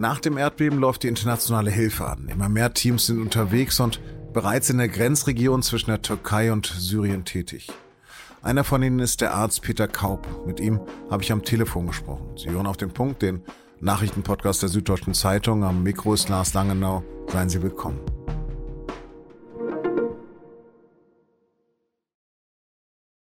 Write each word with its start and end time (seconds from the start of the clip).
Nach 0.00 0.18
dem 0.18 0.38
Erdbeben 0.38 0.78
läuft 0.78 1.02
die 1.02 1.08
internationale 1.08 1.70
Hilfe 1.70 2.06
an. 2.06 2.30
Immer 2.30 2.48
mehr 2.48 2.72
Teams 2.72 3.04
sind 3.04 3.20
unterwegs 3.20 3.80
und 3.80 4.00
bereits 4.32 4.70
in 4.70 4.78
der 4.78 4.88
Grenzregion 4.88 5.62
zwischen 5.62 5.90
der 5.90 6.00
Türkei 6.00 6.54
und 6.54 6.64
Syrien 6.64 7.26
tätig. 7.26 7.70
Einer 8.40 8.64
von 8.64 8.82
ihnen 8.82 9.00
ist 9.00 9.20
der 9.20 9.34
Arzt 9.34 9.60
Peter 9.60 9.86
Kaub. 9.86 10.46
Mit 10.46 10.58
ihm 10.58 10.80
habe 11.10 11.22
ich 11.22 11.30
am 11.30 11.44
Telefon 11.44 11.86
gesprochen. 11.86 12.34
Sie 12.38 12.48
hören 12.48 12.66
auf 12.66 12.78
den 12.78 12.92
Punkt, 12.92 13.20
den 13.20 13.42
Nachrichtenpodcast 13.80 14.62
der 14.62 14.70
Süddeutschen 14.70 15.12
Zeitung. 15.12 15.64
Am 15.64 15.82
Mikro 15.82 16.14
ist 16.14 16.30
Lars 16.30 16.54
Langenau. 16.54 17.04
Seien 17.28 17.50
Sie 17.50 17.62
willkommen. 17.62 18.00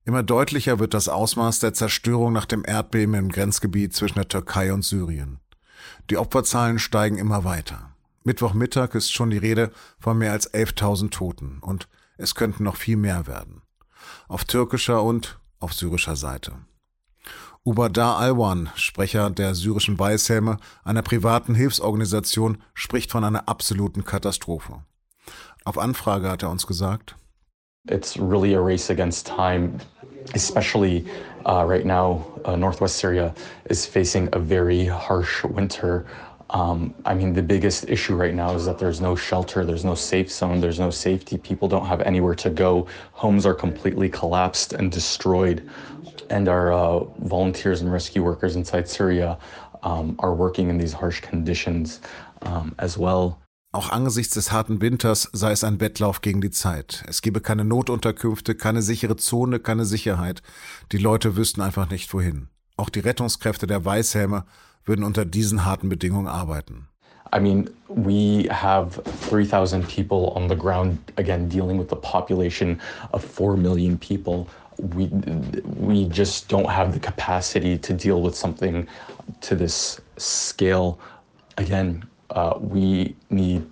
Immer 0.06 0.22
deutlicher 0.22 0.78
wird 0.78 0.94
das 0.94 1.10
Ausmaß 1.10 1.58
der 1.58 1.74
Zerstörung 1.74 2.34
nach 2.34 2.46
dem 2.46 2.64
Erdbeben 2.64 3.16
im 3.16 3.30
Grenzgebiet 3.30 3.96
zwischen 3.96 4.20
der 4.20 4.28
Türkei 4.28 4.72
und 4.72 4.86
Syrien. 4.86 5.40
Die 6.10 6.18
Opferzahlen 6.18 6.80
steigen 6.80 7.18
immer 7.18 7.44
weiter. 7.44 7.94
Mittwochmittag 8.24 8.94
ist 8.94 9.14
schon 9.14 9.30
die 9.30 9.38
Rede 9.38 9.72
von 10.00 10.18
mehr 10.18 10.34
als 10.34 10.54
11.000 10.54 11.12
Toten 11.12 11.60
und 11.62 11.88
es 12.18 12.36
könnten 12.36 12.64
noch 12.64 12.76
viel 12.76 12.98
mehr 12.98 13.28
werden. 13.28 13.62
Auf 14.28 14.46
türkischer 14.46 15.04
und 15.04 15.40
auf 15.60 15.74
syrischer 15.74 16.16
Seite. 16.16 16.54
Ubadar 17.64 18.18
Alwan, 18.18 18.70
Sprecher 18.76 19.30
der 19.30 19.54
syrischen 19.54 20.00
Weißhelme, 20.00 20.58
einer 20.84 21.02
privaten 21.02 21.54
Hilfsorganisation, 21.54 22.64
spricht 22.74 23.12
von 23.12 23.24
einer 23.24 23.50
absoluten 23.50 24.06
Katastrophe. 24.06 24.84
Auf 25.66 25.78
Anfrage 25.78 26.30
hat 26.30 26.44
er 26.44 26.50
uns 26.50 26.66
gesagt, 26.66 27.18
It's 27.90 28.18
really 28.18 28.54
a 28.54 28.62
race 28.62 28.90
against 28.90 29.26
time, 29.26 29.80
especially 30.34 31.06
uh, 31.46 31.64
right 31.66 31.86
now. 31.86 32.26
Uh, 32.46 32.56
Northwest 32.56 32.98
Syria 32.98 33.34
is 33.70 33.86
facing 33.86 34.30
a 34.34 34.40
very 34.40 34.86
harsh 34.86 35.44
winter. 35.44 36.06
Um, 36.50 36.94
I 37.06 37.14
mean, 37.14 37.34
the 37.34 37.44
biggest 37.44 37.90
issue 37.90 38.16
right 38.16 38.34
now 38.34 38.54
is 38.54 38.66
that 38.66 38.78
there's 38.78 39.02
no 39.02 39.16
shelter, 39.16 39.66
there's 39.66 39.86
no 39.86 39.96
safe 39.96 40.32
zone, 40.32 40.60
there's 40.62 40.80
no 40.80 40.90
safety. 40.90 41.38
People 41.38 41.68
don't 41.68 41.86
have 41.86 42.02
anywhere 42.02 42.36
to 42.36 42.50
go. 42.50 42.88
Homes 43.14 43.46
are 43.46 43.54
completely 43.54 44.10
collapsed 44.10 44.74
and 44.74 44.92
destroyed. 44.92 45.70
And 46.30 46.48
our 46.48 46.74
uh, 46.74 47.00
volunteers 47.20 47.82
and 47.82 47.92
rescue 47.92 48.24
workers 48.24 48.56
inside 48.56 48.88
Syria 48.88 49.38
um, 49.84 50.16
are 50.20 50.34
working 50.34 50.70
in 50.70 50.78
these 50.78 50.94
harsh 50.94 51.22
conditions 51.22 52.02
um, 52.42 52.76
as 52.80 52.98
well. 52.98 53.40
Auch 53.74 53.90
angesichts 53.90 54.34
des 54.34 54.52
harten 54.52 54.82
Winters 54.82 55.30
sei 55.34 55.52
es 55.52 55.64
ein 55.64 55.82
Wettlauf 55.82 56.22
gegen 56.22 56.40
die 56.40 56.52
Zeit. 56.52 57.04
Es 57.08 57.22
gebe 57.22 57.42
keine 57.42 57.66
Notunterkünfte, 57.66 58.56
keine 58.56 58.82
sichere 58.82 59.18
Zone, 59.18 59.60
keine 59.60 59.84
Sicherheit. 59.86 60.42
Die 60.94 60.98
Leute 60.98 61.36
wüssten 61.36 61.62
einfach 61.62 61.90
nicht 61.90 62.14
wohin. 62.14 62.48
Auch 62.78 62.90
die 62.90 63.02
Rettungskräfte 63.02 63.68
der 63.68 63.84
Weißhelme 63.84 64.46
würden 64.86 65.04
unter 65.04 65.26
diesen 65.26 65.66
harten 65.66 65.90
Bedingungen 65.90 66.28
arbeiten. 66.28 66.88
I 67.36 67.42
mean, 67.42 67.70
we 67.90 68.48
have 68.50 69.02
3,000 69.30 69.86
people 69.86 70.32
on 70.34 70.48
the 70.48 70.56
ground, 70.56 70.98
again, 71.18 71.50
dealing 71.50 71.78
with 71.78 71.90
the 71.90 71.98
population 71.98 72.80
of 73.12 73.22
4 73.22 73.58
million 73.58 73.98
people. 73.98 74.48
We, 74.78 75.10
we 75.78 76.08
just 76.10 76.50
don't 76.50 76.70
have 76.70 76.94
the 76.94 77.00
capacity 77.00 77.78
to 77.80 77.94
deal 77.94 78.24
with 78.24 78.34
something 78.34 78.88
to 79.42 79.56
this 79.58 80.00
scale. 80.18 81.00
Again, 81.58 82.06
uh, 82.38 82.54
we 82.60 83.16
need 83.30 83.64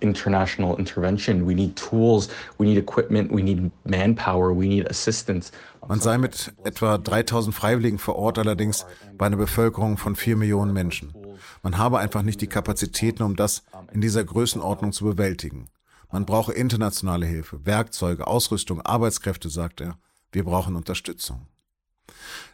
international 0.00 0.78
intervention. 0.78 1.46
We 1.46 1.54
need 1.54 1.76
tools, 1.76 2.28
we 2.58 2.66
need 2.66 2.78
equipment, 2.78 3.32
we 3.32 3.42
need 3.42 3.70
manpower, 3.84 4.52
we 4.52 4.68
need 4.68 4.86
assistance. 4.90 5.52
Man 5.88 6.00
sei 6.00 6.18
mit 6.18 6.52
etwa 6.64 6.98
3000 6.98 7.54
Freiwilligen 7.54 7.98
vor 7.98 8.16
Ort 8.16 8.38
allerdings 8.38 8.84
bei 9.16 9.26
einer 9.26 9.36
Bevölkerung 9.36 9.96
von 9.98 10.16
4 10.16 10.36
Millionen 10.36 10.72
Menschen. 10.72 11.14
Man 11.62 11.78
habe 11.78 11.98
einfach 11.98 12.22
nicht 12.22 12.40
die 12.40 12.48
Kapazitäten, 12.48 13.22
um 13.22 13.36
das 13.36 13.62
in 13.92 14.00
dieser 14.00 14.24
Größenordnung 14.24 14.92
zu 14.92 15.04
bewältigen. 15.04 15.68
Man 16.10 16.26
brauche 16.26 16.52
internationale 16.52 17.26
Hilfe, 17.26 17.64
Werkzeuge, 17.64 18.26
Ausrüstung, 18.26 18.80
Arbeitskräfte, 18.80 19.48
sagt 19.48 19.80
er. 19.80 19.96
Wir 20.32 20.44
brauchen 20.44 20.76
Unterstützung. 20.76 21.46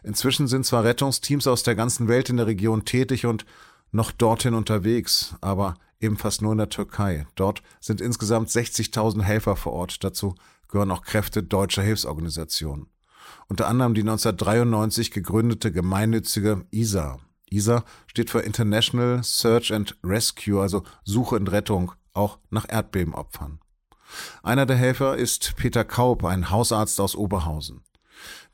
Inzwischen 0.03 0.47
sind 0.47 0.65
zwar 0.65 0.83
Rettungsteams 0.83 1.47
aus 1.47 1.63
der 1.63 1.75
ganzen 1.75 2.07
Welt 2.07 2.29
in 2.29 2.37
der 2.37 2.47
Region 2.47 2.85
tätig 2.85 3.25
und 3.25 3.45
noch 3.93 4.11
dorthin 4.11 4.53
unterwegs, 4.53 5.35
aber 5.41 5.75
eben 5.99 6.17
fast 6.17 6.41
nur 6.41 6.51
in 6.51 6.57
der 6.57 6.69
Türkei. 6.69 7.25
Dort 7.35 7.61
sind 7.79 8.01
insgesamt 8.01 8.49
60.000 8.49 9.21
Helfer 9.21 9.55
vor 9.55 9.73
Ort. 9.73 10.03
Dazu 10.03 10.35
gehören 10.67 10.91
auch 10.91 11.03
Kräfte 11.03 11.43
deutscher 11.43 11.83
Hilfsorganisationen. 11.83 12.87
Unter 13.47 13.67
anderem 13.67 13.93
die 13.93 14.01
1993 14.01 15.11
gegründete 15.11 15.71
gemeinnützige 15.71 16.65
ISA. 16.71 17.19
ISA 17.49 17.85
steht 18.07 18.31
für 18.31 18.39
International 18.39 19.23
Search 19.23 19.71
and 19.71 19.95
Rescue, 20.03 20.59
also 20.59 20.83
Suche 21.03 21.35
und 21.35 21.51
Rettung, 21.51 21.93
auch 22.13 22.39
nach 22.49 22.65
Erdbebenopfern. 22.67 23.59
Einer 24.41 24.65
der 24.65 24.75
Helfer 24.75 25.17
ist 25.17 25.55
Peter 25.55 25.85
Kaub, 25.85 26.23
ein 26.25 26.49
Hausarzt 26.49 26.99
aus 26.99 27.15
Oberhausen. 27.15 27.81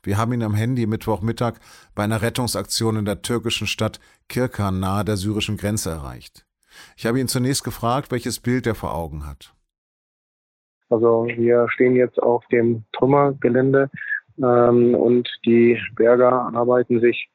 Wir 0.02 0.16
haben 0.16 0.32
ihn 0.32 0.42
am 0.42 0.54
Handy 0.54 0.86
Mittwochmittag 0.86 1.54
bei 1.94 2.04
einer 2.04 2.22
Rettungsaktion 2.22 2.96
in 2.96 3.04
der 3.04 3.22
türkischen 3.22 3.66
Stadt 3.66 4.00
Kirkan 4.28 4.80
nahe 4.80 5.04
der 5.04 5.16
syrischen 5.16 5.56
Grenze 5.56 5.90
erreicht. 5.90 6.46
Ich 6.96 7.06
habe 7.06 7.20
ihn 7.20 7.28
zunächst 7.28 7.64
gefragt, 7.64 8.10
welches 8.10 8.40
Bild 8.40 8.66
er 8.66 8.74
vor 8.74 8.94
Augen 8.94 9.26
hat. 9.26 9.52
Also 10.88 11.26
wir 11.26 11.68
stehen 11.70 11.94
jetzt 11.96 12.20
auf 12.20 12.44
dem 12.48 12.84
Trümmergelände 12.92 13.90
ähm, 14.38 14.94
und 14.94 15.28
die 15.44 15.78
Berger 15.94 16.50
arbeiten 16.54 17.00
sich 17.00 17.28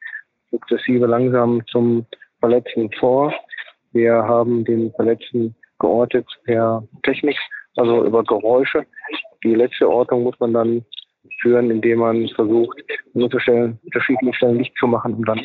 sukzessive 0.51 1.05
langsam 1.05 1.61
zum 1.67 2.05
Verletzten 2.39 2.91
vor. 2.99 3.33
Wir 3.91 4.13
haben 4.13 4.65
den 4.65 4.91
Verletzten 4.93 5.55
geortet 5.79 6.27
per 6.43 6.83
Technik, 7.03 7.37
also 7.75 8.05
über 8.05 8.23
Geräusche. 8.23 8.85
Die 9.43 9.55
letzte 9.55 9.89
Ortung 9.89 10.23
muss 10.23 10.39
man 10.39 10.53
dann 10.53 10.85
führen, 11.41 11.71
indem 11.71 11.99
man 11.99 12.27
versucht, 12.29 12.81
an 13.13 13.23
unterschiedlichen 13.23 14.33
Stellen 14.33 14.57
Licht 14.57 14.75
zu 14.77 14.87
machen, 14.87 15.15
um 15.15 15.25
dann 15.25 15.41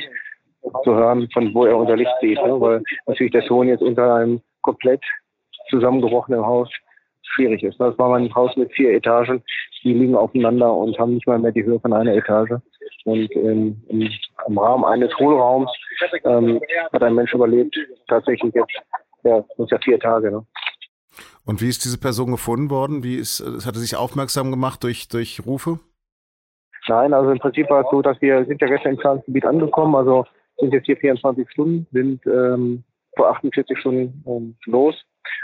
zu 0.84 0.95
hören, 0.95 1.28
von 1.33 1.55
wo 1.55 1.65
er 1.65 1.77
unser 1.77 1.97
Licht 1.97 2.12
sieht. 2.21 2.43
Ne? 2.45 2.61
Weil 2.61 2.83
natürlich 3.06 3.33
der 3.33 3.43
Sohn 3.43 3.69
jetzt 3.69 3.83
unter 3.83 4.15
einem 4.15 4.41
komplett 4.62 5.03
zusammengebrochenen 5.69 6.45
Haus 6.45 6.69
schwierig 7.23 7.62
ist. 7.62 7.79
Das 7.81 7.99
war 7.99 8.11
mein 8.11 8.34
Haus 8.34 8.56
mit 8.56 8.73
vier 8.73 8.93
Etagen, 8.93 9.43
die 9.83 9.95
liegen 9.95 10.17
aufeinander 10.17 10.75
und 10.75 10.99
haben 10.99 11.15
nicht 11.15 11.27
mal 11.27 11.39
mehr 11.39 11.53
die 11.53 11.65
Höhe 11.65 11.81
von 11.81 11.93
einer 11.93 12.15
Etage. 12.15 12.53
Und 13.05 13.34
ähm, 13.37 13.81
im, 13.89 14.11
im 14.47 14.59
Rahmen 14.59 14.84
eines 14.84 15.17
Hohlraums 15.19 15.71
ähm, 16.25 16.61
hat 16.93 17.03
ein 17.03 17.15
Mensch 17.15 17.33
überlebt, 17.33 17.77
tatsächlich 18.09 18.53
jetzt 18.55 18.73
ja, 19.23 19.45
ja 19.59 19.79
vier 19.83 19.99
Tage. 19.99 20.31
Ne? 20.31 20.45
Und 21.45 21.61
wie 21.61 21.69
ist 21.69 21.84
diese 21.84 21.99
Person 21.99 22.31
gefunden 22.31 22.71
worden? 22.71 23.03
Wie 23.03 23.17
ist, 23.17 23.41
hat 23.67 23.75
er 23.75 23.81
sich 23.81 23.97
aufmerksam 23.97 24.51
gemacht 24.51 24.83
durch, 24.84 25.09
durch 25.09 25.41
Rufe? 25.47 25.81
Nein, 26.89 27.15
also 27.15 27.31
im 27.31 27.39
Prinzip 27.39 27.71
war 27.71 27.83
es 27.83 27.91
so, 27.91 28.03
dass 28.03 28.21
wir 28.21 28.45
sind 28.47 28.61
ja 28.61 28.67
gestern 28.67 28.93
im 28.93 28.99
Planungsgebiet 28.99 29.45
angekommen, 29.45 29.95
also 29.95 30.27
sind 30.59 30.73
jetzt 30.73 30.87
hier 30.87 30.97
24 30.97 31.49
Stunden, 31.50 31.87
sind 31.93 32.27
ähm, 32.27 32.83
vor 33.17 33.31
48 33.31 33.79
Stunden 33.79 34.25
ähm, 34.27 34.56
los 34.67 34.95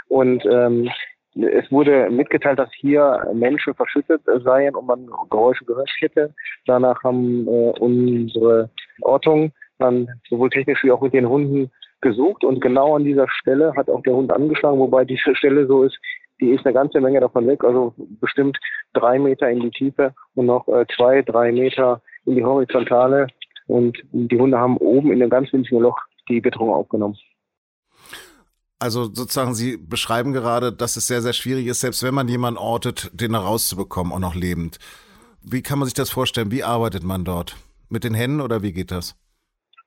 und 0.09 0.45
ähm, 0.45 0.89
es 1.35 1.71
wurde 1.71 2.09
mitgeteilt, 2.09 2.57
dass 2.57 2.69
hier 2.73 3.29
Menschen 3.33 3.75
verschüttet 3.75 4.21
seien 4.43 4.75
und 4.75 4.87
man 4.87 5.07
Geräusche 5.29 5.65
gehört 5.65 5.89
hätte. 5.99 6.33
Danach 6.65 7.03
haben 7.03 7.47
äh, 7.47 7.73
unsere 7.79 8.69
Ortung 9.01 9.51
dann 9.77 10.09
sowohl 10.29 10.49
technisch 10.49 10.83
wie 10.83 10.91
auch 10.91 11.01
mit 11.01 11.13
den 11.13 11.29
Hunden 11.29 11.71
gesucht 12.01 12.43
und 12.43 12.61
genau 12.61 12.95
an 12.95 13.03
dieser 13.03 13.27
Stelle 13.29 13.73
hat 13.75 13.89
auch 13.89 14.01
der 14.03 14.15
Hund 14.15 14.31
angeschlagen, 14.31 14.79
wobei 14.79 15.05
diese 15.05 15.35
Stelle 15.35 15.67
so 15.67 15.83
ist, 15.83 15.97
die 16.39 16.51
ist 16.51 16.65
eine 16.65 16.73
ganze 16.73 17.01
Menge 17.01 17.19
davon 17.19 17.47
weg, 17.47 17.63
also 17.63 17.93
bestimmt 17.97 18.57
drei 18.93 19.17
Meter 19.17 19.49
in 19.49 19.59
die 19.61 19.71
Tiefe 19.71 20.13
und 20.35 20.45
noch 20.45 20.67
äh, 20.67 20.85
zwei, 20.95 21.21
drei 21.23 21.51
Meter 21.51 22.01
in 22.25 22.35
die 22.35 22.43
Horizontale 22.43 23.27
und 23.67 23.97
die 24.11 24.39
Hunde 24.39 24.57
haben 24.57 24.77
oben 24.77 25.11
in 25.11 25.19
dem 25.19 25.29
ganz 25.29 25.51
winzigen 25.51 25.81
Loch 25.81 25.97
die 26.29 26.43
Witterung 26.43 26.69
aufgenommen. 26.69 27.17
Also 28.79 29.05
sozusagen, 29.05 29.55
Sie 29.55 29.77
beschreiben 29.77 30.33
gerade, 30.33 30.71
dass 30.71 30.97
es 30.97 31.07
sehr, 31.07 31.23
sehr 31.23 31.33
schwierig 31.33 31.65
ist, 31.65 31.81
selbst 31.81 32.03
wenn 32.03 32.13
man 32.13 32.27
jemanden 32.27 32.59
ortet, 32.59 33.09
den 33.13 33.31
herauszubekommen, 33.31 34.13
auch 34.13 34.19
noch 34.19 34.35
lebend. 34.35 34.77
Wie 35.41 35.63
kann 35.63 35.79
man 35.79 35.87
sich 35.87 35.95
das 35.95 36.11
vorstellen? 36.11 36.51
Wie 36.51 36.63
arbeitet 36.63 37.03
man 37.03 37.25
dort? 37.25 37.55
Mit 37.89 38.03
den 38.03 38.13
Händen 38.13 38.41
oder 38.41 38.61
wie 38.61 38.73
geht 38.73 38.91
das? 38.91 39.15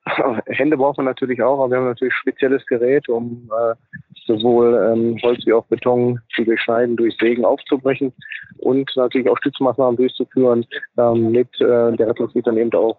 Hände 0.46 0.76
braucht 0.76 0.96
man 0.96 1.06
natürlich 1.06 1.42
auch, 1.42 1.60
aber 1.60 1.70
wir 1.70 1.78
haben 1.78 1.86
natürlich 1.86 2.14
spezielles 2.14 2.64
Gerät, 2.66 3.08
um 3.08 3.50
äh, 3.52 3.74
sowohl 4.26 4.74
ähm, 4.92 5.18
Holz 5.22 5.44
wie 5.46 5.52
auch 5.52 5.66
Beton 5.66 6.18
zu 6.34 6.44
durchschneiden, 6.44 6.96
durch 6.96 7.16
Sägen 7.18 7.44
aufzubrechen 7.44 8.12
und 8.58 8.90
natürlich 8.96 9.28
auch 9.28 9.38
Stützmaßnahmen 9.38 9.96
durchzuführen, 9.96 10.64
damit 10.96 11.48
äh, 11.60 11.92
der 11.96 12.08
Rettungsweg 12.08 12.44
dann 12.44 12.56
eben 12.56 12.72
auch 12.72 12.98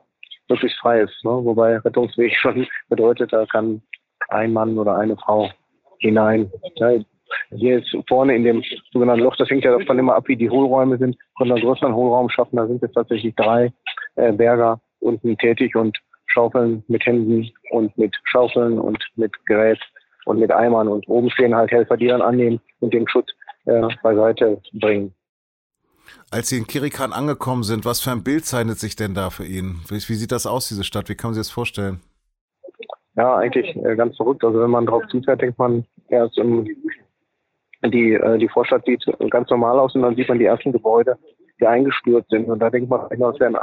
möglichst 0.50 0.80
frei 0.80 1.01
ist. 1.01 1.24
Ne? 1.24 1.31
Wobei 1.31 1.77
Rettungsweg 1.77 2.36
schon 2.42 2.68
bedeutet, 2.89 3.33
da 3.33 3.45
kann 3.45 3.81
ein 4.30 4.54
Mann 4.54 4.77
oder 4.77 4.97
eine 4.97 5.18
Frau 5.18 5.50
hinein. 6.00 6.51
Ja, 6.75 6.92
hier 7.56 7.80
ist 7.80 7.95
vorne 8.07 8.36
in 8.36 8.44
dem 8.44 8.63
sogenannten 8.92 9.24
Loch, 9.24 9.36
das 9.38 9.50
hängt 9.50 9.63
ja 9.63 9.77
davon 9.77 9.97
immer 9.97 10.15
ab, 10.15 10.27
wie 10.27 10.36
die 10.36 10.50
Hohlräume 10.50 10.97
sind, 10.97 11.18
konnten 11.36 11.54
einen 11.54 11.63
größeren 11.63 11.95
Hohlraum 11.95 12.30
schaffen. 12.30 12.57
Da 12.57 12.68
sind 12.68 12.81
jetzt 12.81 12.94
tatsächlich 12.94 13.33
drei 13.36 13.71
äh, 14.15 14.33
Berger 14.33 14.81
unten 15.00 15.38
tätig 15.38 15.75
und 15.75 15.97
schaufeln 16.31 16.83
mit 16.88 17.06
Händen 17.06 17.50
und 17.72 17.98
mit 17.98 18.16
Schaufeln 18.24 18.80
und 18.80 19.04
mit 19.16 19.33
Gerät 19.45 19.80
und 20.25 20.39
mit 20.39 20.51
Eimern. 20.51 20.88
Und 20.88 21.07
oben 21.07 21.30
stehen 21.30 21.56
halt 21.56 21.72
Helfer, 21.72 21.98
die 21.98 22.07
dann 22.07 22.22
annehmen 22.22 22.60
und 22.80 22.94
den 22.94 23.07
Schutt 23.07 23.31
äh, 23.66 23.88
beiseite 24.04 24.62
bringen. 24.74 25.13
Als 26.30 26.50
Sie 26.50 26.57
in 26.57 26.68
Kirikan 26.68 27.13
angekommen 27.13 27.63
sind, 27.63 27.86
was 27.86 28.01
für 28.01 28.12
ein 28.12 28.24
Bild 28.24 28.45
zeichnet 28.45 28.80
sich 28.80 28.95
denn 28.95 29.13
da 29.13 29.30
für 29.30 29.45
ihn? 29.45 29.81
Wie, 29.88 29.95
wie 29.95 30.16
sieht 30.16 30.31
das 30.31 30.45
aus, 30.45 30.68
diese 30.68 30.83
Stadt? 30.83 31.10
Wie 31.10 31.16
kann 31.16 31.30
man 31.30 31.36
sich 31.36 31.42
das 31.42 31.51
vorstellen? 31.51 32.01
Ja, 33.16 33.38
eigentlich 33.38 33.75
äh, 33.75 33.95
ganz 33.95 34.16
verrückt. 34.16 34.44
Also 34.44 34.62
wenn 34.62 34.69
man 34.69 34.86
drauf 34.86 35.04
zufährt, 35.10 35.42
denkt 35.42 35.60
man 35.60 35.86
erst 36.10 36.38
im, 36.38 36.66
die, 37.83 38.13
äh, 38.13 38.38
die 38.38 38.48
Vorstadt 38.48 38.86
sieht 38.86 39.04
ganz 39.30 39.50
normal 39.50 39.80
aus 39.80 39.95
und 39.95 40.04
dann 40.04 40.16
sieht 40.16 40.30
man 40.30 40.39
die 40.39 40.45
ersten 40.45 40.72
Gebäude, 40.72 41.18
die 41.60 41.68
eingestürzt 41.68 42.30
sind. 42.30 42.48
Und 42.48 42.60
da 42.60 42.69
denkt 42.69 42.89
man, 42.89 43.01
das 43.10 43.39
wäre 43.39 43.60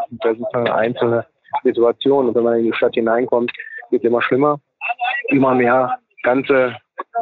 eine 0.53 0.75
einzelne 0.75 1.27
Situation. 1.63 2.29
Und 2.29 2.35
wenn 2.35 2.45
man 2.45 2.59
in 2.59 2.67
die 2.67 2.75
Stadt 2.75 2.95
hineinkommt, 2.95 3.53
wird 3.91 4.03
es 4.03 4.09
immer 4.09 4.23
schlimmer. 4.23 4.61
Immer 5.29 5.55
mehr 5.55 5.99
ganze 6.23 6.77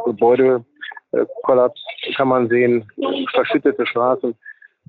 Gebäudekollaps 0.05 1.81
kann 2.15 2.27
man 2.27 2.49
sehen, 2.49 2.89
verschüttete 3.33 3.85
Straßen. 3.85 4.35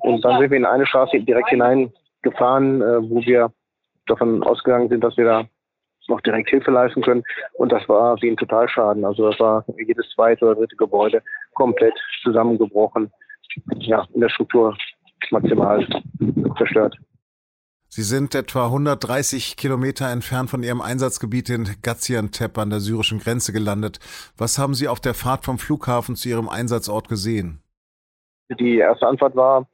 Und 0.01 0.25
dann 0.25 0.39
sind 0.39 0.51
wir 0.51 0.57
in 0.57 0.65
eine 0.65 0.87
Straße 0.87 1.21
direkt 1.21 1.49
hineingefahren, 1.49 2.83
äh, 2.83 3.11
wo 3.11 3.21
wir 3.23 3.53
davon 4.07 4.43
ausgegangen 4.43 4.89
sind, 4.89 5.03
dass 5.03 5.17
wir 5.17 5.25
da 5.25 5.45
noch 6.09 6.21
direkt 6.23 6.49
Hilfe 6.49 6.71
leisten 6.71 7.03
können. 7.03 7.23
Und 7.55 7.71
das 7.71 7.87
war 7.89 8.21
wie 8.23 8.31
ein 8.31 8.37
Totalschaden. 8.37 9.05
Also 9.05 9.31
das 9.31 9.39
war 9.39 9.65
jedes 9.77 10.09
zweite 10.11 10.45
oder 10.47 10.55
dritte 10.55 10.77
Gebäude 10.77 11.23
komplett 11.55 11.95
zusammengebrochen. 12.23 13.13
Ja, 13.81 14.07
in 14.15 14.21
der 14.21 14.29
Struktur 14.31 14.77
maximal 15.31 15.87
zerstört. 16.57 16.97
Sie 17.91 18.03
sind 18.03 18.35
etwa 18.35 18.67
130 18.67 19.57
Kilometer 19.57 20.11
entfernt 20.11 20.51
von 20.51 20.63
Ihrem 20.63 20.83
Einsatzgebiet 20.83 21.49
in 21.49 21.67
Gaziantep 21.83 22.59
an 22.59 22.69
der 22.69 22.81
syrischen 22.81 23.19
Grenze 23.19 23.53
gelandet. 23.53 23.99
Was 24.37 24.59
haben 24.59 24.75
Sie 24.75 24.89
auf 24.89 25.01
der 25.01 25.15
Fahrt 25.15 25.47
vom 25.47 25.59
Flughafen 25.59 26.15
zu 26.15 26.29
Ihrem 26.29 26.51
Einsatzort 26.51 27.09
gesehen? 27.09 27.63
Die 28.61 28.77
erste 28.77 29.07
Antwort 29.07 29.35
war, 29.37 29.67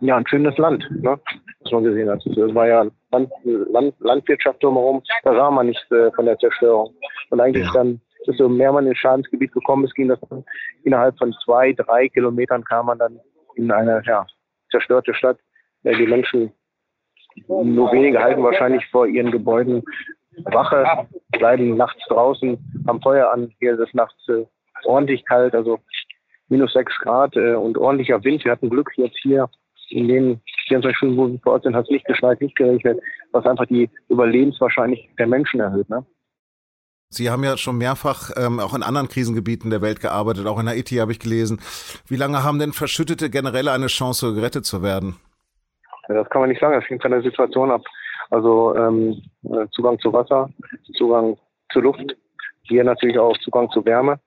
ja, 0.00 0.16
ein 0.16 0.26
schönes 0.26 0.56
Land, 0.56 0.86
ne, 0.90 1.20
was 1.60 1.72
man 1.72 1.84
gesehen 1.84 2.08
hat. 2.08 2.24
Es 2.24 2.54
war 2.54 2.66
ja 2.66 2.86
Land, 3.12 3.30
Land, 3.44 3.94
Landwirtschaft 3.98 4.62
drumherum, 4.62 5.02
da 5.24 5.34
sah 5.34 5.50
man 5.50 5.66
nichts 5.66 5.82
äh, 5.90 6.10
von 6.12 6.24
der 6.24 6.38
Zerstörung. 6.38 6.94
Und 7.28 7.40
eigentlich 7.40 7.66
ja. 7.66 7.72
dann, 7.74 8.00
desto 8.26 8.48
mehr 8.48 8.72
man 8.72 8.86
ins 8.86 8.98
Schadensgebiet 8.98 9.52
gekommen 9.52 9.84
ist, 9.84 9.94
ging 9.94 10.08
das 10.08 10.18
dann 10.30 10.44
innerhalb 10.84 11.18
von 11.18 11.34
zwei, 11.44 11.74
drei 11.74 12.08
Kilometern 12.08 12.64
kam 12.64 12.86
man 12.86 12.98
dann 12.98 13.20
in 13.56 13.70
eine 13.70 14.02
ja, 14.06 14.26
zerstörte 14.70 15.12
Stadt. 15.12 15.38
Ja, 15.82 15.92
die 15.92 16.06
Menschen, 16.06 16.52
nur 17.48 17.92
wenige 17.92 18.18
halten 18.18 18.42
wahrscheinlich 18.42 18.86
vor 18.90 19.06
ihren 19.06 19.30
Gebäuden 19.30 19.82
Wache, 20.44 21.06
bleiben 21.32 21.76
nachts 21.76 22.02
draußen, 22.08 22.58
haben 22.86 23.02
Feuer 23.02 23.32
an. 23.32 23.52
Hier 23.58 23.74
ist 23.74 23.80
es 23.80 23.94
nachts 23.94 24.16
äh, 24.28 24.44
ordentlich 24.84 25.24
kalt, 25.24 25.54
also 25.54 25.78
minus 26.48 26.72
sechs 26.72 26.96
Grad 27.00 27.36
äh, 27.36 27.54
und 27.54 27.78
ordentlicher 27.78 28.22
Wind. 28.24 28.44
Wir 28.44 28.52
hatten 28.52 28.70
Glück 28.70 28.90
jetzt 28.96 29.18
hier 29.22 29.48
in 29.90 30.08
den 30.08 30.40
24 30.68 30.96
Stunden, 30.96 31.16
wo 31.16 31.28
wir 31.28 31.38
vor 31.40 31.54
Ort 31.54 31.64
sind, 31.64 31.74
hat 31.74 31.84
es 31.84 31.90
nicht 31.90 32.06
geschneit, 32.06 32.40
nicht 32.40 32.56
gerechnet, 32.56 33.00
was 33.32 33.44
einfach 33.44 33.66
die 33.66 33.90
Überlebenswahrscheinlichkeit 34.08 35.18
der 35.18 35.26
Menschen 35.26 35.60
erhöht. 35.60 35.88
Ne? 35.90 36.04
Sie 37.08 37.28
haben 37.28 37.42
ja 37.42 37.56
schon 37.56 37.76
mehrfach 37.76 38.30
ähm, 38.36 38.60
auch 38.60 38.72
in 38.72 38.84
anderen 38.84 39.08
Krisengebieten 39.08 39.70
der 39.70 39.82
Welt 39.82 40.00
gearbeitet, 40.00 40.46
auch 40.46 40.60
in 40.60 40.68
Haiti 40.68 40.96
habe 40.96 41.10
ich 41.10 41.18
gelesen. 41.18 41.60
Wie 42.06 42.16
lange 42.16 42.44
haben 42.44 42.60
denn 42.60 42.72
Verschüttete 42.72 43.30
generell 43.30 43.68
eine 43.68 43.88
Chance, 43.88 44.32
gerettet 44.32 44.64
zu 44.64 44.82
werden? 44.82 45.16
Das 46.14 46.28
kann 46.30 46.40
man 46.40 46.50
nicht 46.50 46.60
sagen, 46.60 46.74
das 46.74 46.88
hängt 46.88 47.02
von 47.02 47.12
der 47.12 47.22
Situation 47.22 47.70
ab. 47.70 47.82
Also 48.30 48.74
ähm, 48.76 49.22
äh, 49.44 49.66
Zugang 49.72 49.98
zu 49.98 50.12
Wasser, 50.12 50.48
Zugang 50.96 51.36
zu 51.72 51.80
Luft, 51.80 52.16
hier 52.62 52.84
natürlich 52.84 53.18
auch 53.18 53.36
Zugang 53.38 53.70
zu 53.70 53.84
Wärme. 53.84 54.18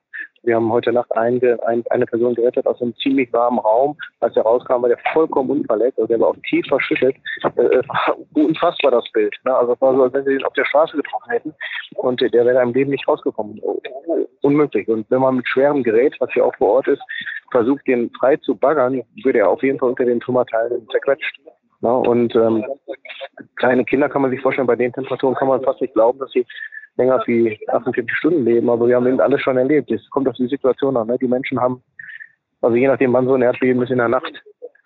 Wir 0.43 0.57
haben 0.57 0.73
heute 0.73 0.91
Nacht 0.91 1.09
eine, 1.15 1.57
eine 1.89 2.05
Person 2.05 2.35
gerettet 2.35 2.67
aus 2.67 2.81
einem 2.81 2.93
ziemlich 2.97 3.31
warmen 3.31 3.59
Raum. 3.59 3.95
Als 4.19 4.35
er 4.35 4.43
rauskam, 4.43 4.81
war 4.81 4.89
der 4.89 4.97
vollkommen 5.13 5.49
unverletzt, 5.49 5.97
also 5.97 6.07
der 6.07 6.19
war 6.19 6.29
auch 6.29 6.35
tief 6.49 6.65
verschüttet. 6.67 7.15
Äh, 7.55 7.81
unfassbar 8.33 8.91
das 8.91 9.09
Bild. 9.13 9.33
Ne? 9.45 9.55
Also 9.55 9.73
es 9.73 9.81
war 9.81 9.95
so, 9.95 10.03
als 10.03 10.13
wenn 10.13 10.25
sie 10.25 10.33
ihn 10.33 10.43
auf 10.43 10.53
der 10.53 10.65
Straße 10.65 10.97
getroffen 10.97 11.29
hätten 11.29 11.53
und 11.95 12.19
der 12.19 12.45
wäre 12.45 12.61
im 12.61 12.73
Leben 12.73 12.91
nicht 12.91 13.07
rausgekommen. 13.07 13.61
Unmöglich. 14.41 14.87
Und 14.89 15.09
wenn 15.09 15.21
man 15.21 15.37
mit 15.37 15.47
schwerem 15.47 15.81
Gerät, 15.81 16.15
was 16.19 16.31
hier 16.33 16.45
auch 16.45 16.55
vor 16.55 16.73
Ort 16.73 16.87
ist, 16.89 17.01
versucht, 17.51 17.87
den 17.87 18.11
frei 18.19 18.35
zu 18.35 18.55
baggern, 18.55 19.01
würde 19.23 19.39
er 19.39 19.49
auf 19.49 19.63
jeden 19.63 19.79
Fall 19.79 19.89
unter 19.89 20.03
den 20.03 20.19
Trümmerteilen 20.19 20.85
zerquetscht. 20.89 21.39
Ja, 21.83 21.89
ne? 21.89 22.09
und 22.09 22.35
ähm, 22.35 22.65
kleine 23.57 23.83
Kinder 23.83 24.09
kann 24.09 24.21
man 24.21 24.31
sich 24.31 24.41
vorstellen, 24.41 24.67
bei 24.67 24.75
den 24.75 24.93
Temperaturen 24.93 25.35
kann 25.35 25.49
man 25.49 25.61
fast 25.61 25.81
nicht 25.81 25.93
glauben, 25.93 26.17
dass 26.19 26.31
sie 26.31 26.45
länger 26.95 27.21
wie 27.25 27.59
48 27.67 28.15
Stunden 28.15 28.45
leben, 28.45 28.69
aber 28.69 28.87
wir 28.87 28.95
haben 28.95 29.07
eben 29.07 29.19
alles 29.19 29.41
schon 29.41 29.57
erlebt. 29.57 29.91
Es 29.91 30.09
kommt 30.09 30.27
auf 30.27 30.35
die 30.35 30.47
Situation 30.47 30.95
an. 30.95 31.07
Ne? 31.07 31.17
Die 31.19 31.27
Menschen 31.27 31.59
haben, 31.59 31.83
also 32.61 32.75
je 32.75 32.87
nachdem, 32.87 33.13
wann 33.13 33.27
so 33.27 33.33
ein 33.33 33.41
Erdbeben 33.41 33.81
ist 33.81 33.91
in 33.91 33.97
der 33.97 34.07
Nacht, 34.07 34.31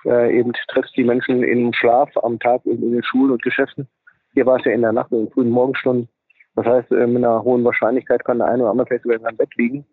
äh, 0.06 0.40
eben 0.40 0.54
trifft 0.70 0.96
die 0.96 1.04
Menschen 1.04 1.44
im 1.44 1.74
Schlaf 1.74 2.10
am 2.24 2.40
Tag 2.40 2.66
in, 2.66 2.82
in 2.82 2.94
den 2.94 3.04
Schulen 3.04 3.32
und 3.32 3.44
Geschäften. 3.44 3.88
Hier 4.34 4.46
war 4.46 4.58
es 4.58 4.66
ja 4.66 4.72
in 4.72 4.82
der 4.82 4.94
Nacht, 4.94 5.12
in 5.12 5.26
den 5.26 5.32
frühen 5.32 5.50
Morgenstunden. 5.50 6.08
Das 6.56 6.66
heißt, 6.66 6.92
äh, 6.92 7.06
mit 7.06 7.24
einer 7.24 7.44
hohen 7.44 7.64
Wahrscheinlichkeit 7.64 8.24
kann 8.24 8.40
der 8.40 8.48
eine 8.48 8.64
oder 8.64 8.72
andere 8.72 8.88
vielleicht 8.88 9.04
sogar 9.04 9.18
in 9.18 9.24
seinem 9.24 9.38
Bett 9.38 9.56
liegen 9.58 9.86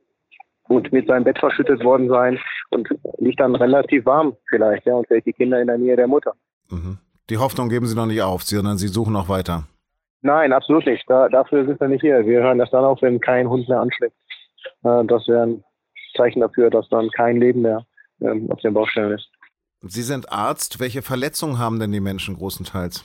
und 0.68 0.92
mit 0.92 1.08
seinem 1.08 1.24
Bett 1.24 1.38
verschüttet 1.38 1.84
worden 1.84 2.08
sein 2.08 2.38
und 2.70 2.88
liegt 3.18 3.40
dann 3.40 3.54
relativ 3.56 4.06
warm 4.06 4.36
vielleicht, 4.48 4.86
ja, 4.86 4.94
und 4.94 5.06
vielleicht 5.06 5.26
die 5.26 5.32
Kinder 5.32 5.60
in 5.60 5.66
der 5.66 5.78
Nähe 5.78 5.96
der 5.96 6.06
Mutter. 6.06 6.34
Mhm. 6.70 6.98
Die 7.30 7.38
Hoffnung 7.38 7.68
geben 7.68 7.86
Sie 7.86 7.96
noch 7.96 8.06
nicht 8.06 8.22
auf, 8.22 8.42
sondern 8.42 8.76
Sie 8.76 8.88
suchen 8.88 9.12
noch 9.12 9.28
weiter. 9.28 9.64
Nein, 10.20 10.52
absolut 10.52 10.86
nicht. 10.86 11.04
Da, 11.08 11.28
dafür 11.28 11.66
sind 11.66 11.80
wir 11.80 11.88
nicht 11.88 12.00
hier. 12.00 12.24
Wir 12.26 12.40
hören 12.40 12.60
erst 12.60 12.72
dann 12.72 12.84
auf, 12.84 13.00
wenn 13.02 13.20
kein 13.20 13.48
Hund 13.48 13.68
mehr 13.68 13.80
anschlägt. 13.80 14.16
Äh, 14.82 15.04
das 15.04 15.26
wäre 15.28 15.42
ein 15.42 15.64
Zeichen 16.16 16.40
dafür, 16.40 16.70
dass 16.70 16.88
dann 16.88 17.10
kein 17.10 17.38
Leben 17.38 17.62
mehr 17.62 17.84
ähm, 18.20 18.50
auf 18.50 18.60
den 18.60 18.74
Baustellen 18.74 19.12
ist. 19.12 19.28
Sie 19.82 20.02
sind 20.02 20.32
Arzt. 20.32 20.80
Welche 20.80 21.02
Verletzungen 21.02 21.58
haben 21.58 21.78
denn 21.78 21.92
die 21.92 22.00
Menschen 22.00 22.36
großenteils? 22.36 23.04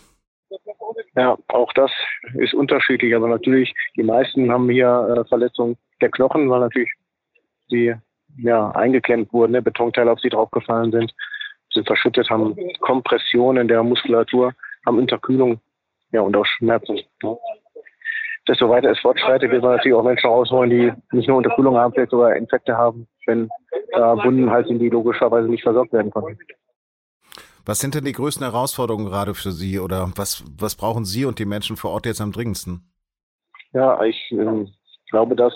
Ja, 1.16 1.38
auch 1.50 1.74
das 1.74 1.92
ist 2.36 2.54
unterschiedlich. 2.54 3.14
Aber 3.14 3.28
natürlich, 3.28 3.74
die 3.98 4.04
meisten 4.04 4.50
haben 4.52 4.70
hier 4.70 5.18
äh, 5.18 5.28
Verletzungen 5.28 5.78
der 6.02 6.12
Knochen, 6.12 6.50
weil 6.50 6.62
natürlich 6.62 6.92
sie 7.68 7.94
ja, 8.38 8.72
eingeklemmt 8.72 9.34
wurden, 9.34 9.52
ne? 9.52 9.62
Betonteile 9.62 10.12
auf 10.12 10.20
sie 10.22 10.30
draufgefallen 10.30 10.92
sind, 10.92 11.14
sind 11.74 11.88
verschüttet, 11.88 12.30
haben 12.30 12.56
Kompressionen 12.80 13.68
der 13.68 13.84
Muskulatur, 13.84 14.54
haben 14.86 14.98
Unterkühlung 14.98 15.60
ja, 16.12 16.22
und 16.22 16.36
auch 16.36 16.46
Schmerzen. 16.46 17.00
Ja. 17.24 17.36
Desto 18.48 18.68
weiter 18.70 18.90
es 18.90 19.00
fortschreitet, 19.00 19.52
wird 19.52 19.62
man 19.62 19.76
natürlich 19.76 19.96
auch 19.96 20.04
Menschen 20.04 20.28
rausholen, 20.30 20.70
die 20.70 20.92
nicht 21.16 21.28
nur 21.28 21.38
Unterkühlung 21.38 21.78
haben, 21.78 21.94
vielleicht 21.94 22.12
sogar 22.12 22.36
Infekte 22.36 22.76
haben, 22.76 23.08
wenn 23.28 23.50
da 23.92 24.14
äh, 24.14 24.24
Wunden 24.24 24.50
halt 24.50 24.68
sind, 24.68 24.80
die 24.80 24.90
logischerweise 24.90 25.48
nicht 25.48 25.64
versorgt 25.64 25.94
werden 25.94 26.10
konnten. 26.10 26.38
Was 27.66 27.80
sind 27.80 27.94
denn 27.94 28.06
die 28.06 28.14
größten 28.14 28.44
Herausforderungen 28.44 29.06
gerade 29.06 29.36
für 29.36 29.52
Sie 29.52 29.80
oder 29.80 30.12
was, 30.16 30.44
was 30.58 30.76
brauchen 30.76 31.06
Sie 31.06 31.26
und 31.26 31.38
die 31.38 31.46
Menschen 31.46 31.78
vor 31.78 31.92
Ort 31.92 32.08
jetzt 32.08 32.22
am 32.22 32.32
dringendsten? 32.32 32.92
Ja, 33.74 34.02
ich 34.04 34.32
äh, 34.32 34.66
glaube, 35.12 35.36
dass 35.36 35.54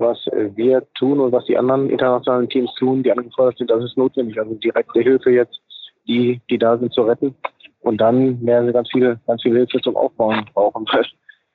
was 0.00 0.18
wir 0.32 0.86
tun 0.98 1.20
und 1.20 1.32
was 1.32 1.44
die 1.44 1.56
anderen 1.56 1.90
internationalen 1.90 2.48
Teams 2.48 2.72
tun, 2.74 3.02
die 3.02 3.12
angefordert 3.12 3.58
sind, 3.58 3.70
das 3.70 3.84
ist 3.84 3.96
notwendig. 3.96 4.38
Also 4.38 4.54
direkte 4.54 5.00
Hilfe 5.00 5.30
jetzt, 5.30 5.60
die, 6.06 6.40
die 6.50 6.58
da 6.58 6.76
sind, 6.78 6.92
zu 6.92 7.02
retten. 7.02 7.34
Und 7.80 7.98
dann 7.98 8.44
werden 8.44 8.66
sie 8.66 8.72
ganz 8.72 8.90
viel, 8.90 9.18
ganz 9.26 9.42
viel 9.42 9.56
Hilfe 9.56 9.80
zum 9.80 9.96
Aufbauen 9.96 10.44
brauchen. 10.54 10.86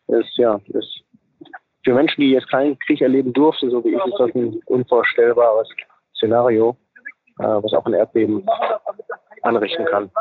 Das 0.08 0.20
ist, 0.20 0.38
ja, 0.38 0.62
ist 0.68 1.02
für 1.84 1.96
Menschen, 1.96 2.22
die 2.22 2.30
jetzt 2.30 2.50
keinen 2.52 2.78
Krieg 2.78 3.02
erleben 3.02 3.34
durften, 3.34 3.72
so 3.72 3.84
wie 3.84 3.90
ich, 3.90 4.06
ist 4.06 4.20
das 4.20 4.36
ein 4.36 4.60
unvorstellbares 4.68 5.68
Szenario, 6.16 6.78
äh, 7.40 7.44
was 7.44 7.74
auch 7.74 7.86
ein 7.88 7.94
Erdbeben 7.94 8.46
anrichten 9.42 9.86
kann. 9.86 10.12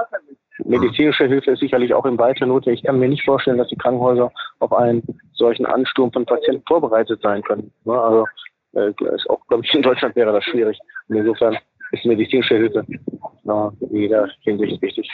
Medizinische 0.58 1.26
Hilfe 1.26 1.52
ist 1.52 1.60
sicherlich 1.60 1.92
auch 1.94 2.04
im 2.04 2.18
Weiteren 2.18 2.48
notwendig. 2.48 2.80
Ich 2.80 2.86
kann 2.86 2.98
mir 2.98 3.08
nicht 3.08 3.24
vorstellen, 3.24 3.58
dass 3.58 3.68
die 3.68 3.76
Krankenhäuser 3.76 4.30
auf 4.60 4.72
einen 4.72 5.02
solchen 5.32 5.66
Ansturm 5.66 6.12
von 6.12 6.24
Patienten 6.26 6.62
vorbereitet 6.66 7.20
sein 7.22 7.42
können. 7.42 7.72
Ne, 7.84 8.00
also 8.00 8.26
äh, 8.74 8.90
ist 9.14 9.28
auch, 9.28 9.44
glaube 9.48 9.64
ich, 9.64 9.74
in 9.74 9.82
Deutschland 9.82 10.14
wäre 10.14 10.32
das 10.32 10.44
schwierig. 10.44 10.78
Und 11.08 11.16
insofern 11.16 11.58
ist 11.90 12.04
medizinische 12.04 12.56
Hilfe 12.56 12.86
in 12.86 13.96
jeder 13.96 14.28
Hinsicht 14.40 14.80
wichtig. 14.80 15.08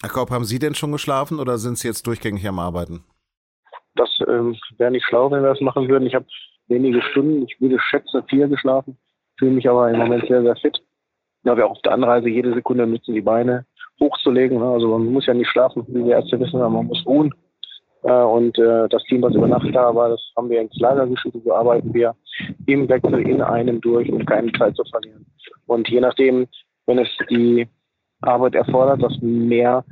Herr 0.00 0.10
Korb, 0.10 0.30
haben 0.30 0.44
Sie 0.44 0.58
denn 0.58 0.74
schon 0.74 0.92
geschlafen 0.92 1.40
oder 1.40 1.58
sind 1.58 1.76
Sie 1.78 1.88
jetzt 1.88 2.06
durchgängig 2.06 2.46
am 2.46 2.58
Arbeiten? 2.58 3.04
Das 3.96 4.08
ähm, 4.28 4.56
wäre 4.76 4.92
nicht 4.92 5.04
schlau, 5.06 5.30
wenn 5.30 5.42
wir 5.42 5.48
das 5.48 5.60
machen 5.60 5.88
würden. 5.88 6.06
Ich 6.06 6.14
habe 6.14 6.26
wenige 6.68 7.02
Stunden, 7.02 7.42
ich 7.42 7.60
würde 7.60 7.78
schätzen 7.80 8.22
vier 8.28 8.46
geschlafen, 8.46 8.96
fühle 9.38 9.52
mich 9.52 9.68
aber 9.68 9.90
im 9.90 9.98
Moment 9.98 10.26
sehr, 10.28 10.42
sehr 10.42 10.56
fit. 10.56 10.80
Ja, 11.42 11.56
wir 11.56 11.66
auch 11.66 11.72
auf 11.72 11.82
der 11.82 11.92
Anreise 11.92 12.28
jede 12.28 12.54
Sekunde 12.54 12.86
nutzen, 12.86 13.14
die 13.14 13.20
Beine 13.20 13.66
hochzulegen. 14.00 14.58
Ne? 14.58 14.66
Also 14.66 14.88
man 14.88 15.06
muss 15.12 15.26
ja 15.26 15.34
nicht 15.34 15.48
schlafen, 15.48 15.84
wie 15.88 16.04
wir 16.04 16.16
Ärzte 16.16 16.38
wissen, 16.40 16.56
aber 16.56 16.70
man 16.70 16.86
muss 16.86 17.04
ruhen. 17.06 17.32
Äh, 18.02 18.12
und 18.12 18.58
äh, 18.58 18.88
das 18.88 19.02
Team, 19.04 19.22
was 19.22 19.34
über 19.34 19.48
Nacht 19.48 19.68
da 19.74 19.94
war, 19.94 20.10
das 20.10 20.22
haben 20.36 20.48
wir 20.48 20.60
ins 20.60 20.76
Lager 20.78 21.06
geschickt. 21.06 21.36
So 21.44 21.54
arbeiten 21.54 21.92
wir 21.92 22.14
im 22.66 22.88
Wechsel 22.88 23.20
in 23.20 23.42
einem 23.42 23.80
durch, 23.80 24.10
um 24.10 24.24
keine 24.24 24.52
Zeit 24.52 24.76
zu 24.76 24.84
verlieren. 24.90 25.26
Und 25.66 25.88
je 25.88 26.00
nachdem, 26.00 26.46
wenn 26.86 26.98
es 26.98 27.08
die 27.28 27.66
Arbeit 28.22 28.54
erfordert, 28.54 29.02
dass 29.02 29.16
mehr 29.20 29.84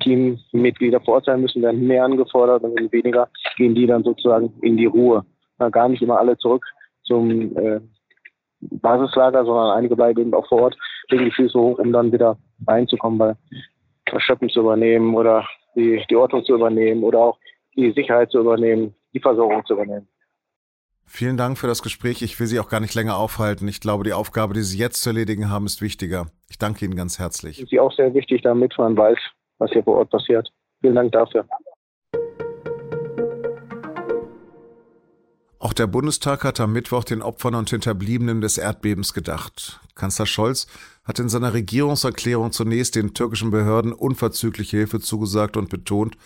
Teammitglieder 0.00 1.00
vor 1.00 1.14
Ort 1.14 1.24
sein 1.26 1.40
müssen, 1.40 1.62
werden 1.62 1.86
mehr 1.86 2.04
angefordert 2.04 2.62
und 2.62 2.92
weniger 2.92 3.28
gehen 3.56 3.74
die 3.74 3.86
dann 3.86 4.02
sozusagen 4.02 4.52
in 4.62 4.76
die 4.76 4.86
Ruhe. 4.86 5.24
gar 5.70 5.88
nicht 5.88 6.02
immer 6.02 6.18
alle 6.18 6.36
zurück 6.38 6.64
zum 7.04 7.56
äh, 7.56 7.80
Basislager, 8.70 9.44
sondern 9.44 9.76
einige 9.76 9.96
bleiben 9.96 10.20
eben 10.20 10.34
auch 10.34 10.46
vor 10.48 10.62
Ort, 10.62 10.78
legen 11.08 11.24
die 11.26 11.30
Füße 11.30 11.58
hoch, 11.58 11.78
um 11.78 11.92
dann 11.92 12.12
wieder 12.12 12.36
reinzukommen, 12.66 13.18
weil 13.18 13.36
Schöppen 14.20 14.48
zu 14.50 14.60
übernehmen 14.60 15.14
oder 15.14 15.46
die, 15.74 16.02
die 16.08 16.16
Ordnung 16.16 16.44
zu 16.44 16.54
übernehmen 16.54 17.02
oder 17.02 17.18
auch 17.18 17.38
die 17.74 17.92
Sicherheit 17.92 18.30
zu 18.30 18.40
übernehmen, 18.40 18.94
die 19.14 19.20
Versorgung 19.20 19.64
zu 19.66 19.74
übernehmen. 19.74 20.08
Vielen 21.04 21.36
Dank 21.36 21.58
für 21.58 21.66
das 21.66 21.82
Gespräch. 21.82 22.22
Ich 22.22 22.38
will 22.40 22.46
Sie 22.46 22.60
auch 22.60 22.68
gar 22.68 22.80
nicht 22.80 22.94
länger 22.94 23.16
aufhalten. 23.16 23.68
Ich 23.68 23.80
glaube, 23.80 24.04
die 24.04 24.12
Aufgabe, 24.12 24.54
die 24.54 24.62
Sie 24.62 24.78
jetzt 24.78 25.02
zu 25.02 25.10
erledigen 25.10 25.50
haben, 25.50 25.66
ist 25.66 25.82
wichtiger. 25.82 26.26
Ich 26.48 26.58
danke 26.58 26.84
Ihnen 26.84 26.96
ganz 26.96 27.18
herzlich. 27.18 27.60
Ist 27.60 27.70
Sie 27.70 27.80
auch 27.80 27.92
sehr 27.92 28.14
wichtig, 28.14 28.42
damit 28.42 28.76
man 28.78 28.96
weiß, 28.96 29.18
was 29.58 29.70
hier 29.72 29.82
vor 29.82 29.96
Ort 29.96 30.10
passiert. 30.10 30.48
Vielen 30.80 30.94
Dank 30.94 31.12
dafür. 31.12 31.46
Auch 35.62 35.72
der 35.72 35.86
Bundestag 35.86 36.42
hat 36.42 36.58
am 36.58 36.72
Mittwoch 36.72 37.04
den 37.04 37.22
Opfern 37.22 37.54
und 37.54 37.70
Hinterbliebenen 37.70 38.40
des 38.40 38.58
Erdbebens 38.58 39.14
gedacht. 39.14 39.78
Kanzler 39.94 40.26
Scholz 40.26 40.66
hat 41.04 41.20
in 41.20 41.28
seiner 41.28 41.54
Regierungserklärung 41.54 42.50
zunächst 42.50 42.96
den 42.96 43.14
türkischen 43.14 43.52
Behörden 43.52 43.92
unverzügliche 43.92 44.78
Hilfe 44.78 44.98
zugesagt 44.98 45.56
und 45.56 45.68
betont, 45.68 46.16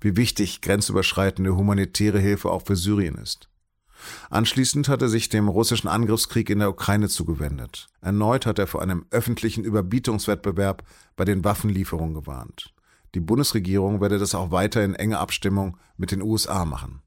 wie 0.00 0.16
wichtig 0.16 0.62
grenzüberschreitende 0.62 1.54
humanitäre 1.54 2.18
Hilfe 2.18 2.48
auch 2.50 2.62
für 2.64 2.74
Syrien 2.74 3.16
ist. 3.16 3.50
Anschließend 4.30 4.88
hat 4.88 5.02
er 5.02 5.10
sich 5.10 5.28
dem 5.28 5.48
russischen 5.48 5.88
Angriffskrieg 5.88 6.48
in 6.48 6.60
der 6.60 6.70
Ukraine 6.70 7.10
zugewendet. 7.10 7.88
Erneut 8.00 8.46
hat 8.46 8.58
er 8.58 8.66
vor 8.66 8.80
einem 8.80 9.04
öffentlichen 9.10 9.64
Überbietungswettbewerb 9.64 10.84
bei 11.16 11.26
den 11.26 11.44
Waffenlieferungen 11.44 12.14
gewarnt. 12.14 12.72
Die 13.14 13.20
Bundesregierung 13.20 14.00
werde 14.00 14.16
das 14.18 14.34
auch 14.34 14.52
weiter 14.52 14.82
in 14.82 14.94
enger 14.94 15.20
Abstimmung 15.20 15.76
mit 15.98 16.12
den 16.12 16.22
USA 16.22 16.64
machen. 16.64 17.02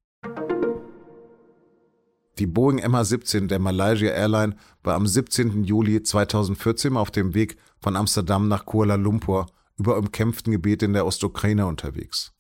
Die 2.40 2.48
Boeing 2.48 2.80
MH17 2.80 3.48
der 3.48 3.60
Malaysia 3.60 4.10
Airline 4.12 4.56
war 4.82 4.96
am 4.96 5.06
17. 5.06 5.66
Juli 5.66 6.02
2014 6.02 6.96
auf 6.96 7.12
dem 7.12 7.34
Weg 7.34 7.58
von 7.82 7.98
Amsterdam 7.98 8.48
nach 8.48 8.66
Kuala 8.66 8.96
Lumpur 8.96 9.48
über 9.78 9.98
umkämpften 9.98 10.52
Gebiet 10.52 10.82
in 10.82 10.94
der 10.94 11.06
Ostukraine 11.06 11.68
unterwegs. 11.68 12.32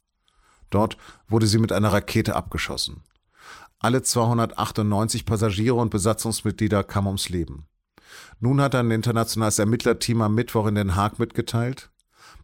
Dort 0.69 0.95
wurde 1.27 1.47
sie 1.47 1.59
mit 1.59 1.73
einer 1.73 1.91
Rakete 1.91 2.35
abgeschossen. 2.37 3.03
Alle 3.79 4.01
298 4.01 5.25
Passagiere 5.25 5.75
und 5.75 5.89
Besatzungsmitglieder 5.89 6.85
kamen 6.85 7.07
ums 7.07 7.27
Leben. 7.27 7.67
Nun 8.39 8.61
hat 8.61 8.75
ein 8.75 8.91
internationales 8.91 9.59
Ermittlerteam 9.59 10.21
am 10.21 10.33
Mittwoch 10.33 10.67
in 10.67 10.75
Den 10.75 10.95
Haag 10.95 11.19
mitgeteilt, 11.19 11.91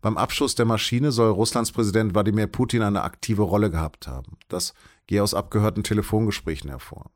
beim 0.01 0.17
Abschuss 0.17 0.55
der 0.55 0.65
Maschine 0.65 1.11
soll 1.11 1.31
Russlands 1.31 1.71
Präsident 1.71 2.13
Wladimir 2.13 2.47
Putin 2.47 2.81
eine 2.81 3.03
aktive 3.03 3.43
Rolle 3.43 3.71
gehabt 3.71 4.07
haben. 4.07 4.37
Das 4.49 4.73
gehe 5.07 5.23
aus 5.23 5.33
abgehörten 5.33 5.83
Telefongesprächen 5.83 6.69
hervor. 6.69 7.11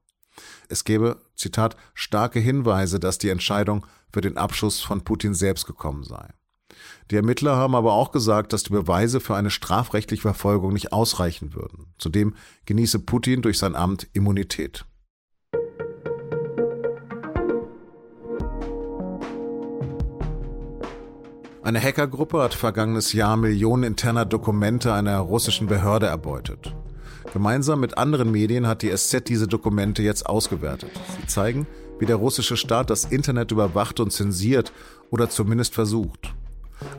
Es 0.68 0.84
gebe, 0.84 1.18
Zitat, 1.36 1.76
starke 1.94 2.40
Hinweise, 2.40 3.00
dass 3.00 3.18
die 3.18 3.30
Entscheidung 3.30 3.86
für 4.12 4.22
den 4.22 4.38
Abschuss 4.38 4.82
von 4.82 5.04
Putin 5.04 5.34
selbst 5.34 5.66
gekommen 5.66 6.04
sei. 6.04 6.30
Die 7.12 7.16
Ermittler 7.16 7.56
haben 7.56 7.76
aber 7.76 7.94
auch 7.94 8.12
gesagt, 8.12 8.54
dass 8.54 8.64
die 8.64 8.72
Beweise 8.72 9.20
für 9.20 9.36
eine 9.36 9.50
strafrechtliche 9.50 10.22
Verfolgung 10.22 10.74
nicht 10.74 10.94
ausreichen 10.94 11.54
würden. 11.54 11.94
Zudem 11.98 12.36
genieße 12.66 13.00
Putin 13.00 13.42
durch 13.42 13.58
sein 13.58 13.76
Amt 13.76 14.08
Immunität. 14.14 14.86
Eine 21.62 21.82
Hackergruppe 21.82 22.42
hat 22.42 22.54
vergangenes 22.54 23.14
Jahr 23.14 23.38
Millionen 23.38 23.84
interner 23.84 24.26
Dokumente 24.26 24.94
einer 24.94 25.20
russischen 25.20 25.68
Behörde 25.68 26.08
erbeutet. 26.08 26.74
Gemeinsam 27.34 27.80
mit 27.80 27.98
anderen 27.98 28.32
Medien 28.32 28.68
hat 28.68 28.82
die 28.82 28.96
SZ 28.96 29.28
diese 29.28 29.48
Dokumente 29.48 30.02
jetzt 30.02 30.26
ausgewertet. 30.26 30.92
Sie 31.20 31.28
zeigen, 31.28 31.68
wie 32.00 32.06
der 32.06 32.16
russische 32.16 32.58
Staat 32.58 32.90
das 32.90 33.06
Internet 33.06 33.52
überwacht 33.52 34.00
und 34.00 34.12
zensiert 34.12 34.72
oder 35.12 35.30
zumindest 35.30 35.76
versucht. 35.76 36.34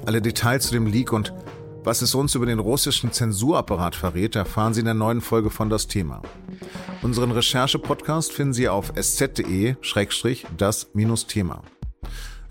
Alle 0.06 0.22
Details 0.22 0.66
zu 0.66 0.72
dem 0.72 0.86
Leak 0.86 1.12
und 1.12 1.32
was 1.82 2.02
es 2.02 2.14
uns 2.14 2.34
über 2.34 2.44
den 2.44 2.58
russischen 2.58 3.10
Zensurapparat 3.10 3.96
verrät, 3.96 4.36
erfahren 4.36 4.74
Sie 4.74 4.80
in 4.80 4.86
der 4.86 4.94
neuen 4.94 5.22
Folge 5.22 5.48
von 5.48 5.70
das 5.70 5.86
Thema. 5.86 6.20
Unseren 7.02 7.30
Recherche-Podcast 7.30 8.32
finden 8.32 8.52
Sie 8.52 8.68
auf 8.68 8.92
sz.de-das-thema. 8.94 11.62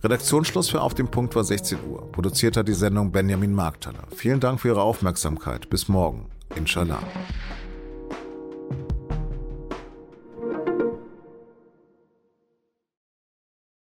Redaktionsschluss 0.03 0.69
für 0.69 0.81
Auf 0.81 0.95
dem 0.95 1.09
Punkt 1.09 1.36
war 1.36 1.43
16 1.43 1.77
Uhr. 1.88 2.12
Produziert 2.12 2.57
hat 2.57 2.67
die 2.67 2.74
Sendung 2.74 3.12
Benjamin 3.12 3.53
Markthaler. 3.53 4.07
Vielen 4.15 4.39
Dank 4.39 4.62
für 4.62 4.69
Ihre 4.69 4.81
Aufmerksamkeit. 4.81 5.69
Bis 5.69 5.88
morgen. 5.88 6.25
Inshallah. 6.55 7.03